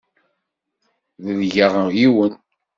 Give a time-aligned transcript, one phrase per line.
[1.23, 2.33] Delgeɣ yiwen.